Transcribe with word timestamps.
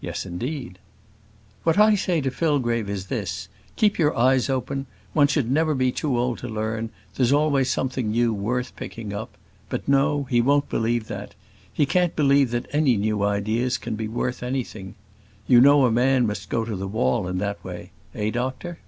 "Yes, 0.00 0.24
indeed." 0.24 0.78
"What 1.64 1.78
I 1.78 1.96
say 1.96 2.20
to 2.20 2.30
Fillgrave 2.30 2.88
is 2.88 3.08
this 3.08 3.48
keep 3.74 3.98
your 3.98 4.16
eyes 4.16 4.48
open; 4.48 4.86
one 5.14 5.26
should 5.26 5.50
never 5.50 5.74
be 5.74 5.90
too 5.90 6.16
old 6.16 6.38
to 6.38 6.48
learn 6.48 6.90
there's 7.16 7.32
always 7.32 7.68
something 7.68 8.12
new 8.12 8.32
worth 8.32 8.76
picking 8.76 9.12
up. 9.12 9.36
But, 9.68 9.88
no 9.88 10.22
he 10.30 10.40
won't 10.40 10.68
believe 10.70 11.08
that. 11.08 11.34
He 11.72 11.86
can't 11.86 12.14
believe 12.14 12.52
that 12.52 12.66
any 12.72 12.96
new 12.96 13.24
ideas 13.24 13.78
can 13.78 13.96
be 13.96 14.06
worth 14.06 14.44
anything. 14.44 14.94
You 15.48 15.60
know 15.60 15.86
a 15.86 15.90
man 15.90 16.24
must 16.24 16.50
go 16.50 16.64
to 16.64 16.76
the 16.76 16.86
wall 16.86 17.26
in 17.26 17.38
that 17.38 17.64
way 17.64 17.90
eh, 18.14 18.30
doctor?" 18.30 18.78